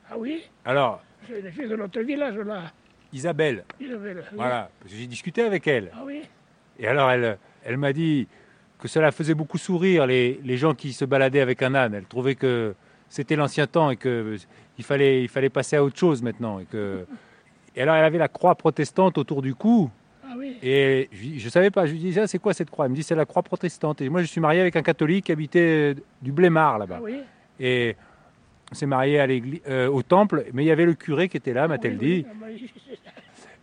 [0.10, 2.64] ah oui, Alors, c'est une fille de notre village, là.
[3.12, 4.38] Isabelle, Isabelle, oui.
[4.38, 5.92] voilà, parce que j'ai discuté avec elle.
[5.94, 6.22] Ah oui,
[6.80, 8.28] Et alors, elle, elle m'a dit
[8.80, 11.94] que cela faisait beaucoup sourire les, les gens qui se baladaient avec un âne.
[11.94, 12.74] Elle trouvait que
[13.10, 14.40] c'était l'ancien temps et qu'il
[14.82, 16.60] fallait, il fallait passer à autre chose maintenant.
[16.60, 17.06] Et, que...
[17.76, 19.92] et alors, elle avait la croix protestante autour du cou.
[20.34, 20.58] Ah oui.
[20.64, 22.86] Et je ne savais pas, je lui disais, Ah, c'est quoi cette croix?
[22.86, 24.02] Elle me dit, c'est la croix protestante.
[24.02, 26.98] Et moi, je suis marié avec un catholique qui habitait du Blémard là-bas.
[27.00, 27.20] Ah oui,
[27.60, 27.96] Et
[28.72, 31.38] on s'est marié à l'église, euh, au temple, mais il y avait le curé qui
[31.38, 32.26] était là, m'a-t-elle dit.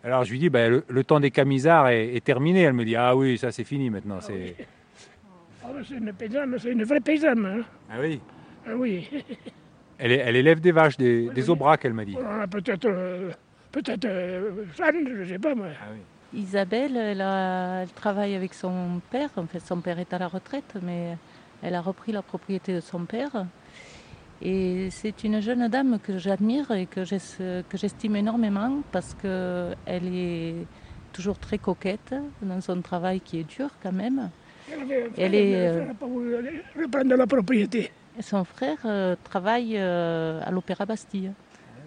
[0.03, 2.63] Alors je lui dis, ben, le, le temps des camisards est, est terminé.
[2.63, 4.21] Elle me dit, ah oui, ça c'est fini maintenant.
[4.21, 4.55] c'est...
[5.63, 7.45] Ah, une paysanne, c'est une vraie paysanne.
[7.45, 7.63] hein.
[7.91, 8.21] Ah oui.
[8.67, 9.09] Ah oui.
[9.99, 12.17] Elle, elle élève des vaches, des, des aubracs, elle m'a dit.
[12.27, 13.31] Ah, peut-être, euh,
[13.71, 15.67] peut-être euh, je sais pas moi.
[16.35, 19.31] Isabelle, elle, a- elle travaille avec son père.
[19.37, 21.17] En fait, son père est à la retraite, mais
[21.63, 23.47] elle a repris la propriété de son père.
[24.43, 30.15] Et c'est une jeune dame que j'admire et que j'es- que j'estime énormément parce qu'elle
[30.15, 30.55] est
[31.13, 34.31] toujours très coquette dans son travail qui est dur quand même.
[35.19, 35.81] Elle, est,
[36.81, 37.91] reprendre la propriété.
[38.21, 41.33] Son frère euh, travaille euh, à l'Opéra Bastille.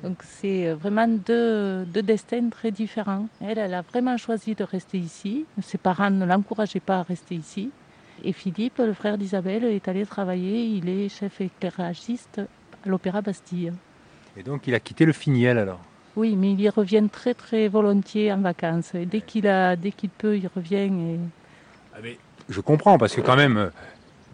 [0.03, 3.27] Donc c'est euh, vraiment deux, deux destins très différents.
[3.41, 5.45] Elle, elle a vraiment choisi de rester ici.
[5.61, 7.71] Ses parents ne l'encourageaient pas à rester ici.
[8.23, 10.65] Et Philippe, le frère d'Isabelle, est allé travailler.
[10.65, 12.41] Il est chef éclairagiste
[12.85, 13.71] à l'Opéra Bastille.
[14.35, 15.79] Et donc il a quitté le Finiel alors?
[16.15, 18.93] Oui, mais il y revient très très volontiers en vacances.
[18.93, 20.91] Et dès qu'il a, dès qu'il peut, il revient.
[22.03, 22.19] Et...
[22.49, 23.69] Je comprends, parce que quand même, euh,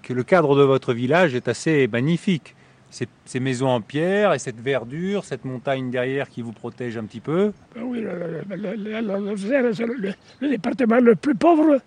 [0.01, 2.55] que le cadre de votre village est assez magnifique.
[2.91, 7.05] Ces, ces maisons en pierre et cette verdure, cette montagne derrière qui vous protège un
[7.05, 7.53] petit peu.
[7.75, 11.79] Ah oui, le, le- département le plus pauvre,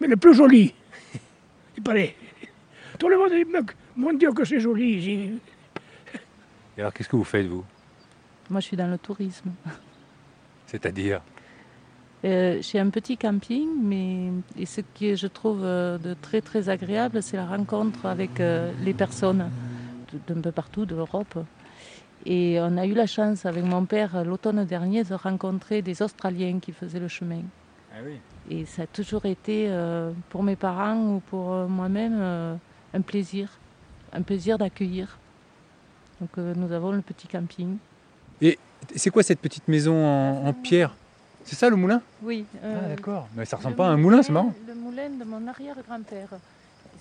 [0.00, 0.72] mais le plus joli.
[1.76, 2.14] Il paraît.
[2.98, 3.44] Tout le monde dit,
[3.96, 5.38] mon Dieu, que c'est joli ici.
[6.76, 7.64] Et alors qu'est-ce que vous faites, vous
[8.48, 9.50] Moi, je suis dans le tourisme.
[10.66, 11.20] C'est-à-dire
[12.24, 16.68] Euh, J'ai un petit camping, mais et ce que je trouve euh, de très très
[16.70, 19.50] agréable, c'est la rencontre avec euh, les personnes
[20.26, 21.38] d'un peu partout de l'Europe.
[22.24, 26.58] Et on a eu la chance avec mon père l'automne dernier de rencontrer des Australiens
[26.60, 27.42] qui faisaient le chemin.
[27.92, 28.18] Ah oui.
[28.50, 32.54] Et ça a toujours été euh, pour mes parents ou pour euh, moi-même euh,
[32.94, 33.48] un plaisir,
[34.12, 35.18] un plaisir d'accueillir.
[36.20, 37.76] Donc euh, nous avons le petit camping.
[38.40, 38.58] Et
[38.94, 40.94] c'est quoi cette petite maison en, en pierre?
[41.44, 42.02] C'est ça le moulin?
[42.22, 42.44] Oui.
[42.64, 43.28] euh, Ah d'accord.
[43.36, 44.52] Mais ça ressemble Le pas à un moulin, c'est marrant.
[44.66, 46.28] Le moulin de mon arrière-grand-père.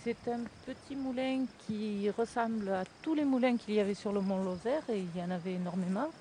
[0.06, 4.22] C'est un petit moulin qui ressemble à tous les moulins qu'il y avait sur le
[4.22, 6.12] mont Lozère, et il y en avait énormément.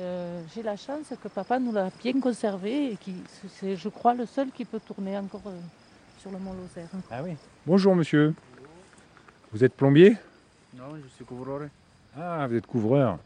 [0.00, 3.14] Euh, J'ai la chance que papa nous l'a bien conservé, et qui,
[3.50, 5.56] c'est, je crois, le seul qui peut tourner encore euh,
[6.18, 6.88] sur le mont Lozère.
[7.08, 7.36] Ah oui.
[7.64, 8.34] Bonjour monsieur.
[9.52, 10.16] Vous êtes plombier?
[10.74, 11.68] Non, je suis couvreur.
[12.16, 13.20] Ah, vous êtes couvreur.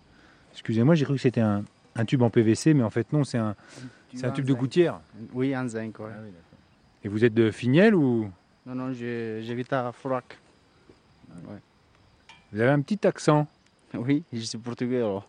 [0.53, 1.65] Excusez-moi, j'ai cru que c'était un,
[1.95, 3.57] un tube en PVC, mais en fait non, c'est un,
[4.23, 5.01] un tube de gouttière.
[5.33, 6.11] Oui, en zinc, ouais.
[7.05, 8.31] Et vous êtes de Finiel ou?
[8.67, 10.37] Non, non, je- j'habite à Florac.
[11.49, 11.59] Ouais.
[12.53, 13.47] vous avez un petit accent
[13.95, 15.27] Oui, je suis portugais alors.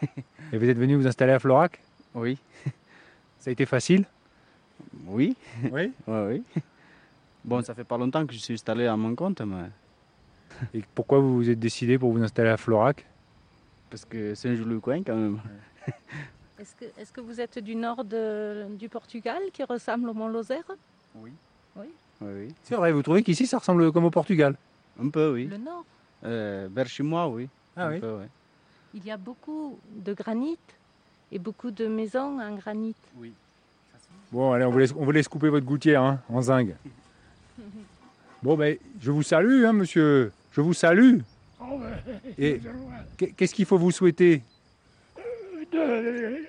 [0.52, 1.80] Et vous êtes venu vous installer à Florac
[2.14, 2.38] Oui.
[3.38, 4.04] Ça a été facile?
[5.06, 5.36] Oui.
[5.70, 5.92] Oui?
[6.06, 6.62] Ouais, oui.
[7.44, 9.68] Bon, ça fait pas longtemps que je suis installé à mon compte, mais
[10.72, 13.06] Et pourquoi vous vous êtes décidé pour vous installer à Florac
[13.90, 15.40] parce que c'est un joli coin quand même.
[16.58, 20.26] Est-ce que, est-ce que vous êtes du nord de- du Portugal, qui ressemble au mont
[20.26, 20.64] Lozère?
[21.14, 21.30] Oui.
[21.76, 21.86] Oui.
[22.20, 22.54] Oui, oui.
[22.62, 24.56] C'est vrai, vous trouvez qu'ici ça ressemble comme au Portugal
[25.00, 25.46] Un peu, oui.
[25.46, 25.84] Le nord.
[26.24, 27.48] Euh, vers chez moi, oui.
[27.76, 28.00] Ah Un oui.
[28.00, 28.16] peu.
[28.94, 30.56] Il y a beaucoup de granit
[31.32, 32.94] et beaucoup de maisons en granit.
[33.16, 33.32] Oui.
[34.32, 36.68] Bon, allez, on vous laisse, on vous laisse couper votre gouttière hein, en zinc.
[38.42, 40.32] Bon, ben, je vous salue, hein, monsieur.
[40.52, 41.18] Je vous salue.
[41.60, 41.80] Oh.
[42.38, 42.60] Et
[43.16, 44.42] qu'est- qu'est-ce qu'il faut vous souhaiter?
[45.72, 46.44] De-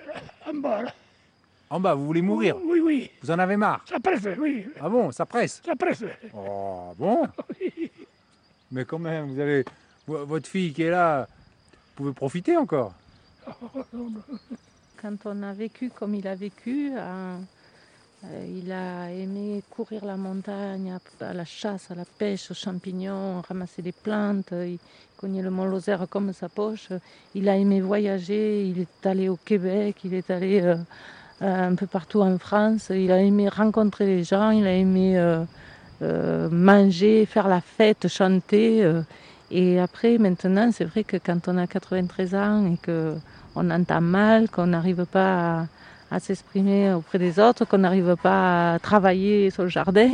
[1.70, 3.10] en bas, vous voulez mourir Oui, oui.
[3.22, 4.66] Vous en avez marre Ça presse, oui.
[4.80, 6.04] Ah bon, ça presse Ça presse.
[6.34, 7.26] Oh, bon
[8.72, 9.64] Mais quand même, vous avez
[10.06, 12.92] vo- votre fille qui est là, vous pouvez profiter encore.
[15.00, 17.36] Quand on a vécu comme il a vécu, euh,
[18.24, 22.54] euh, il a aimé courir la montagne, à, à la chasse, à la pêche, aux
[22.54, 24.52] champignons, ramasser des plantes.
[24.52, 24.78] Il
[25.16, 26.88] connaît le Mont Lozère comme sa poche.
[27.34, 28.64] Il a aimé voyager.
[28.64, 29.96] Il est allé au Québec.
[30.04, 30.76] Il est allé euh, euh,
[31.40, 32.90] un peu partout en France.
[32.90, 34.50] Il a aimé rencontrer les gens.
[34.50, 35.44] Il a aimé euh,
[36.02, 38.84] euh, manger, faire la fête, chanter.
[38.84, 39.02] euh.
[39.50, 43.14] Et après, maintenant, c'est vrai que quand on a 93 ans et que
[43.54, 45.66] on entend mal, qu'on n'arrive pas
[46.10, 50.10] à, s'exprimer auprès des autres, qu'on n'arrive pas à travailler sur le jardin,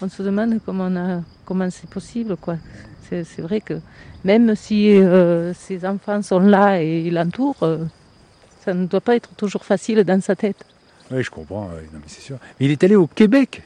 [0.00, 2.36] on se demande comment, on a- comment c'est possible.
[2.36, 2.56] quoi.
[3.02, 3.74] C'est vrai que
[4.24, 7.84] même si euh, ses enfants sont là et l'entourent, euh,
[8.64, 10.64] ça ne doit pas être toujours facile dans sa tête.
[11.10, 12.36] Oui, je comprends, oui, non, mais c'est sûr.
[12.58, 13.62] Mais il est allé au Québec.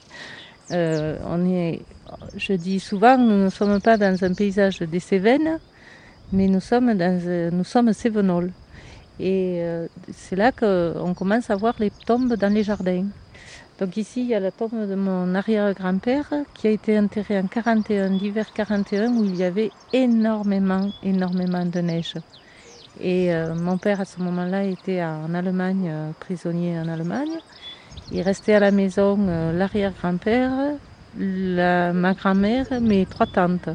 [0.70, 1.82] Euh, on est,
[2.36, 5.60] je dis souvent, nous ne sommes pas dans un paysage des Cévennes,
[6.32, 7.92] mais nous sommes, dans, euh, nous sommes.
[9.20, 13.06] Et euh, c'est là qu'on commence à voir les tombes dans les jardins.
[13.78, 17.46] Donc ici, il y a la tombe de mon arrière-grand-père qui a été enterré en
[17.46, 22.14] 41, l'hiver 41, où il y avait énormément, énormément de neige.
[23.00, 27.40] Et euh, mon père, à ce moment-là, était en Allemagne, prisonnier en Allemagne.
[28.10, 29.16] Il restait à la maison
[29.52, 30.78] l'arrière-grand-père,
[31.14, 33.68] la- ma grand-mère, mes trois tantes.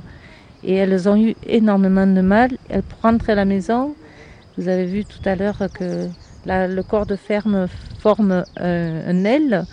[0.63, 2.51] Et elles ont eu énormément de mal.
[2.69, 3.95] Elles, rentrer à la maison,
[4.57, 6.07] vous avez vu tout à l'heure que
[6.45, 7.67] le corps de ferme
[7.99, 9.65] forme euh, un L.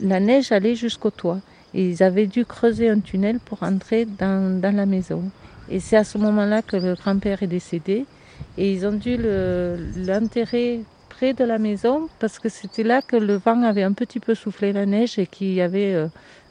[0.00, 1.40] La neige allait jusqu'au toit.
[1.74, 5.22] Et ils avaient dû creuser un tunnel pour entrer dans, dans la maison.
[5.68, 8.06] Et c'est à ce moment-là que le grand-père est décédé.
[8.56, 13.16] Et ils ont dû le- l'enterrer près de la maison parce que c'était là que
[13.16, 16.08] le vent avait un petit peu soufflé la neige et qu'il y avait euh,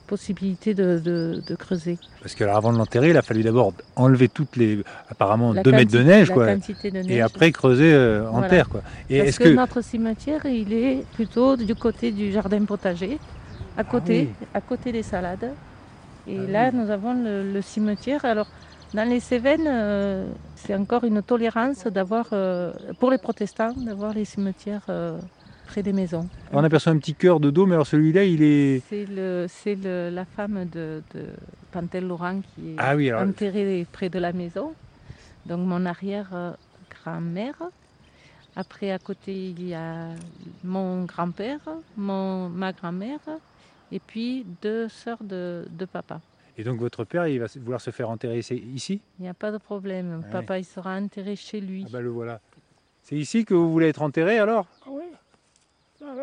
[0.10, 1.98] possibilité de, de- de creuser.
[2.22, 4.72] Parce que alors, avant de l'enterrer, il a fallu d'abord enlever toutes les,
[5.10, 6.30] apparemment, La 2 mètres de neige.
[6.32, 6.48] Quoi.
[7.08, 8.50] Et après creuser euh, en Voilà.
[8.50, 8.68] terre.
[8.70, 8.82] Quoi.
[9.10, 9.54] Et Parce est-ce que, que...
[9.64, 13.20] notre cimetière, il est plutôt du côté du jardin potager,
[13.78, 14.48] à côté, oui.
[14.54, 15.52] à côté des salades.
[16.28, 18.26] Et Ah là, nous avons le, le cimetière.
[18.26, 18.48] Alors,
[18.94, 24.26] dans les Cévennes, euh, c'est encore une tolérance d'avoir, euh, pour les protestants, d'avoir les
[24.26, 24.86] cimetières
[25.70, 26.28] près des maisons.
[26.52, 28.82] On aperçoit un petit cœur de dos, mais alors celui-là, il est...
[28.90, 31.26] C'est le, c'est le- la femme de, de
[31.72, 34.74] Pantel Laurent qui est Ah oui, alors- enterrée près de la maison.
[35.46, 37.56] Donc mon arrière-grand-mère.
[38.56, 40.08] Après, à côté, il y a
[40.64, 41.60] mon grand-père,
[41.96, 43.20] mon, ma grand-mère,
[43.92, 46.20] et puis deux sœurs de, de papa.
[46.58, 49.52] Et donc votre père, il va vouloir se faire enterrer ici- Il n'y a pas
[49.52, 50.22] de problème.
[50.26, 50.32] Ouais.
[50.32, 51.84] Papa, il sera enterré chez lui.
[51.88, 52.42] Ah bah le voilà.
[53.04, 54.66] C'est ici que vous voulez être enterré alors?
[54.86, 54.99] Ah oui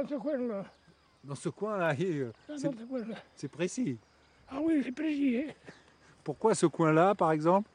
[0.03, 0.65] dans ce coin-là.
[1.25, 2.55] Dans ce coin-là, euh, Là,
[3.37, 3.99] c'est- précis.
[4.49, 5.39] Ah oui, c'est précis.
[5.49, 5.53] Hein?
[6.23, 7.69] Pourquoi ce coin-là, par exemple?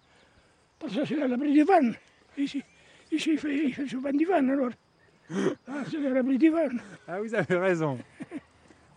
[0.80, 1.92] Parce que c'est à l'abri du vent.
[2.38, 2.64] Ici,
[3.12, 4.72] ici il, fait, il fait souvent du vent alors.
[5.68, 6.68] Ah, c'est à l'abri du vent.
[7.08, 7.98] Ah, vous avez raison.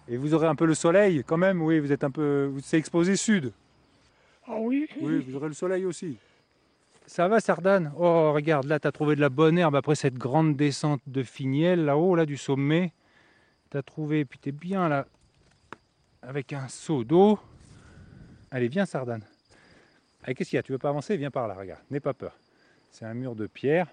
[0.08, 2.46] Et vous aurez un peu le soleil quand même, oui, vous êtes un peu...
[2.52, 3.52] Vous c'est exposé sud.
[4.46, 6.16] Ah oui Oui, vous aurez le soleil aussi.
[7.06, 7.92] Ça va, Sardane?
[7.98, 11.22] Oh, regarde, là, tu as trouvé de la bonne herbe après cette grande descente de
[11.22, 12.92] Finiel, là-haut, là, du sommet.
[13.74, 15.04] Tu as trouvé, puis tu es bien là,
[16.22, 17.40] avec un seau d'eau.
[18.52, 19.24] Allez, viens, Sardane.
[20.22, 20.62] Allez, qu'est-ce qu'il y a?
[20.62, 21.16] Tu veux pas avancer?
[21.16, 21.82] Viens par là, regarde.
[21.90, 22.36] N'aie pas peur.
[22.92, 23.88] C'est un mur de pierre.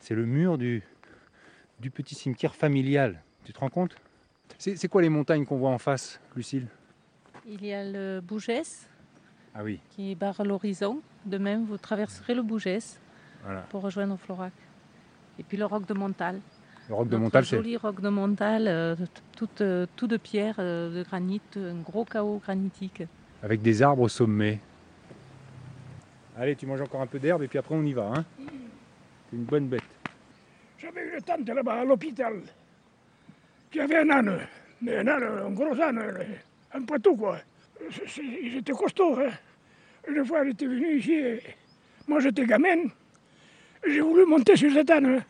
[0.00, 0.82] C'est le mur du,
[1.78, 3.22] du petit cimetière familial.
[3.44, 3.96] Tu te rends compte?
[4.58, 6.68] C'est c'est quoi les montagnes qu'on voit en face, Lucille?
[7.46, 8.86] Il y a le Bougès
[9.54, 11.00] Ah oui, qui barre l'horizon.
[11.24, 13.00] De même, vous traverserez le Bougès
[13.44, 13.62] voilà.
[13.62, 14.52] pour rejoindre Florac.
[15.38, 16.42] Et puis le roc de Montal.
[16.90, 17.56] Le roc de Notre Montal, c'est...
[17.56, 18.96] joli roc de Montal, euh,
[19.36, 23.04] tout, euh, tout de pierre, euh, de granit, un gros chaos granitique.
[23.44, 24.58] avec des arbres au sommet.
[26.36, 28.10] Allez, tu manges encore un peu d'herbe et puis après on y va.
[28.12, 28.24] Hein
[29.30, 29.84] T'es une bonne bête.
[30.78, 32.40] J'avais une tante là-bas à l'hôpital
[33.70, 34.40] qui avait un âne.
[34.82, 36.02] Mais un âne, un gros âne,
[36.74, 37.38] un poitou quoi.
[38.20, 39.16] Ils étaient costauds.
[39.16, 39.30] Hein.
[40.08, 41.12] Une fois, elle était venue ici.
[41.12, 41.40] et
[42.08, 42.90] moi, j'étais gamine.
[43.86, 45.22] J'ai voulu monter sur cet âne.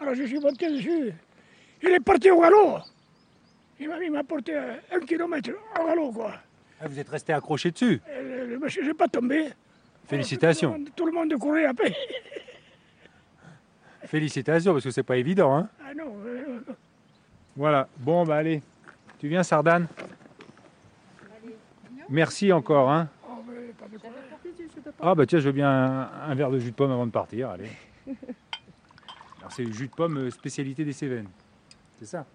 [0.00, 1.12] Alors, je suis monté dessus.
[1.82, 2.78] Il est parti au galop.
[3.78, 6.32] Il m'a m'a porté euh, un kilomètre au galop, quoi.
[6.80, 8.00] Ah, vous êtes resté accroché dessus.
[8.10, 9.48] Et le, le monsieur, j'ai pas tombé.
[10.08, 10.70] Félicitations.
[10.70, 11.94] Tout le monde, tout le monde courait après.
[14.06, 15.56] Félicitations parce que c'est pas évident.
[15.56, 16.60] Hein Ah non, euh,
[17.56, 17.88] voilà.
[17.98, 18.62] Bon, bah allez.
[19.18, 19.88] Tu viens, Sardane
[22.08, 22.90] Merci encore.
[22.90, 24.10] Hein oh, mais pas de quoi.
[25.00, 27.10] ah, bah tiens, je veux bien un, un verre de jus de pomme avant de
[27.10, 27.50] partir.
[27.50, 27.68] Allez.
[29.46, 31.28] Alors, c'est le jus de pomme euh, spécialité des Cévennes.
[32.00, 32.26] C'est ça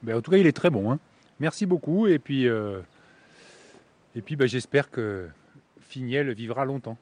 [0.00, 0.92] Ben, En tout cas, il est très bon.
[0.92, 1.00] Hein
[1.40, 2.06] Merci beaucoup.
[2.06, 2.80] Et puis, euh,
[4.14, 5.28] et puis bah, j'espère que
[5.80, 6.96] Finiel vivra longtemps.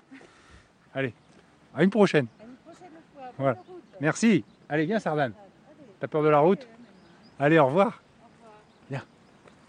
[0.95, 1.13] Allez,
[1.75, 2.27] à une prochaine.
[3.37, 3.59] Voilà.
[4.01, 4.45] Merci.
[4.67, 5.35] Allez, viens, Sardane.
[6.01, 6.67] T'as peur de la route?
[7.39, 8.01] Allez, au revoir.
[8.89, 9.05] Viens.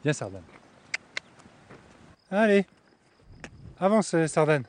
[0.05, 0.43] Viens, Sardane.
[2.31, 2.65] Allez.
[3.77, 4.63] Avance, euh, Sardane.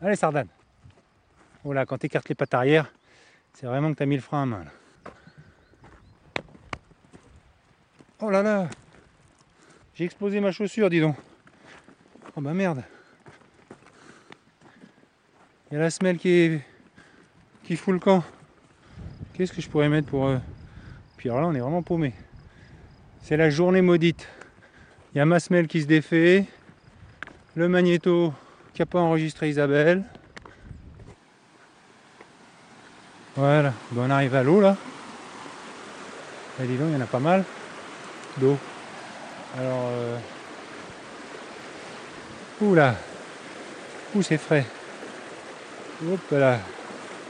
[0.00, 0.48] Allez, Sardane.
[1.64, 2.92] Oh là, quand tu écartes les pattes arrière,
[3.52, 4.64] c'est vraiment que tu as mis le frein à main.
[4.64, 4.70] là.
[8.20, 8.68] Oh là là
[9.94, 11.16] J'ai explosé ma chaussure, dis donc.
[12.36, 12.82] Oh bah merde.
[15.70, 16.60] Il y a la semelle qui est
[17.64, 18.24] qui fout le camp.
[19.34, 20.40] Qu'est-ce que je pourrais mettre pour eux
[21.16, 22.14] Puis alors là on est vraiment paumé.
[23.22, 24.26] C'est la journée maudite.
[25.14, 26.46] Il y a ma semelle qui se défait,
[27.54, 28.32] le magnéto
[28.72, 30.04] qui n'a pas enregistré Isabelle.
[33.38, 34.76] Voilà, on arrive à l'eau là.
[36.60, 37.44] Et dis donc, il y en a pas mal
[38.36, 38.56] d'eau.
[39.56, 40.18] Alors, euh...
[42.60, 42.96] ouh là,
[44.16, 44.66] ouh c'est frais.
[46.04, 46.58] Hop là.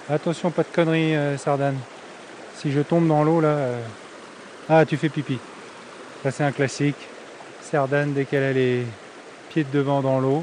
[0.09, 1.76] Attention, pas de conneries, euh, Sardane.
[2.56, 3.82] Si je tombe dans l'eau là, euh...
[4.70, 5.38] ah tu fais pipi.
[6.22, 6.96] Ça c'est un classique.
[7.61, 8.86] Sardane dès qu'elle a les
[9.50, 10.42] pieds de devant dans l'eau,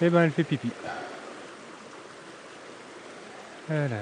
[0.00, 0.70] eh ben elle fait pipi.
[3.72, 3.98] Ah là.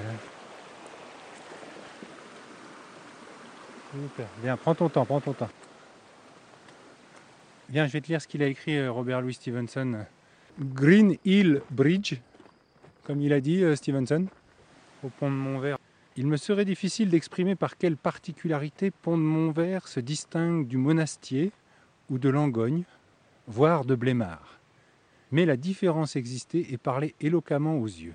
[4.43, 5.51] Bien, prends ton temps, prends ton temps.
[7.69, 10.07] Bien, je vais te lire ce qu'il a écrit euh, Robert Louis Stevenson.
[10.59, 12.15] Green Hill Bridge,
[13.05, 14.27] comme il a dit euh, Stevenson,
[15.05, 15.77] au pont de Montvert.
[16.17, 21.53] Il me serait difficile d'exprimer par quelle particularité Pont de Montvert se distingue du Monastier
[22.09, 22.85] ou de Langogne,
[23.47, 24.59] voire de Blémard.
[25.31, 28.15] Mais la différence existait et parlait éloquemment aux yeux.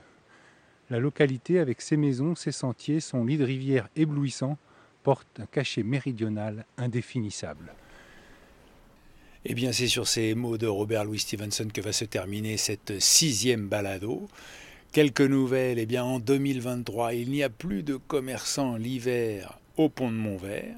[0.90, 4.58] La localité, avec ses maisons, ses sentiers, son lit de rivière éblouissant,
[5.04, 7.74] porte un cachet méridional indéfinissable.
[9.46, 13.00] Eh bien, c'est sur ces mots de Robert Louis Stevenson que va se terminer cette
[13.02, 14.28] sixième balado.
[14.94, 20.12] Quelques nouvelles, eh bien, en 2023, il n'y a plus de commerçants l'hiver au pont
[20.12, 20.78] de Montvert.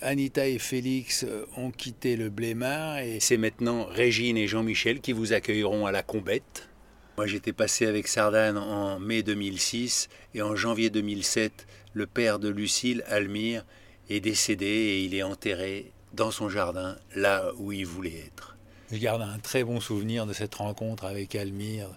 [0.00, 5.32] Anita et Félix ont quitté le Blémard et c'est maintenant Régine et Jean-Michel qui vous
[5.32, 6.68] accueilleront à la Combette.
[7.16, 12.50] Moi j'étais passé avec Sardane en mai 2006 et en janvier 2007 le père de
[12.50, 13.64] Lucille, Almire,
[14.10, 18.58] est décédé et il est enterré dans son jardin, là où il voulait être.
[18.92, 21.88] Je garde un très bon souvenir de cette rencontre avec Almire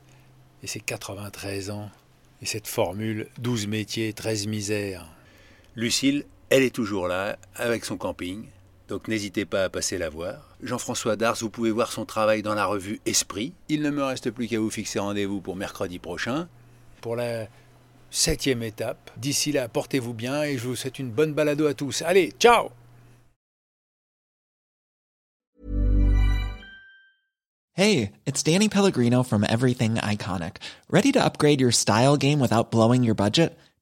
[0.63, 1.91] et ses 93 ans
[2.41, 5.05] et cette formule 12 métiers, 13 misères.
[5.75, 8.45] Lucille, elle est toujours là, avec son camping,
[8.87, 10.48] donc n'hésitez pas à passer la voir.
[10.61, 13.53] Jean-François Dars, vous pouvez voir son travail dans la revue Esprit.
[13.69, 16.47] Il ne me reste plus qu'à vous fixer rendez-vous pour mercredi prochain.
[17.01, 17.47] Pour la
[18.11, 19.11] septième étape.
[19.17, 22.01] D'ici là, portez-vous bien et je vous souhaite une bonne balado à tous.
[22.01, 22.69] Allez, ciao
[27.73, 30.57] Hey, it's Danny Pellegrino from Everything Iconic.
[30.89, 33.57] Ready to upgrade your style game without blowing your budget?